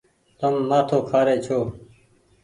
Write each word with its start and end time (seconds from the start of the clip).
تم 0.39 0.53
مآٿو 0.69 0.97
کآري 1.09 1.35
ڇو۔ 1.45 1.59